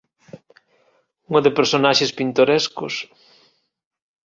[1.29, 2.93] Unha de personaxes pintorescos